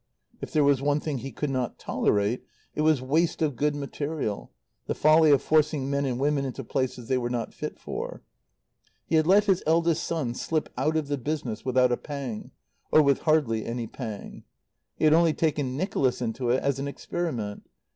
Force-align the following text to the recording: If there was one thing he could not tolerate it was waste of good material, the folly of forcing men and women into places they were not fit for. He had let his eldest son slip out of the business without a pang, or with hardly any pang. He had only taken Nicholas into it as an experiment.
If 0.41 0.51
there 0.51 0.63
was 0.63 0.81
one 0.81 0.99
thing 0.99 1.19
he 1.19 1.31
could 1.31 1.51
not 1.51 1.77
tolerate 1.77 2.43
it 2.73 2.81
was 2.81 3.03
waste 3.03 3.43
of 3.43 3.55
good 3.55 3.75
material, 3.75 4.51
the 4.87 4.95
folly 4.95 5.29
of 5.29 5.43
forcing 5.43 5.91
men 5.91 6.05
and 6.05 6.19
women 6.19 6.43
into 6.43 6.63
places 6.63 7.07
they 7.07 7.19
were 7.19 7.29
not 7.29 7.53
fit 7.53 7.77
for. 7.77 8.23
He 9.05 9.13
had 9.17 9.27
let 9.27 9.43
his 9.45 9.61
eldest 9.67 10.03
son 10.03 10.33
slip 10.33 10.69
out 10.75 10.97
of 10.97 11.07
the 11.07 11.19
business 11.19 11.63
without 11.63 11.91
a 11.91 11.97
pang, 11.97 12.49
or 12.91 13.03
with 13.03 13.19
hardly 13.19 13.63
any 13.63 13.85
pang. 13.85 14.43
He 14.95 15.05
had 15.05 15.13
only 15.13 15.33
taken 15.35 15.77
Nicholas 15.77 16.19
into 16.19 16.49
it 16.49 16.63
as 16.63 16.79
an 16.79 16.87
experiment. 16.87 17.69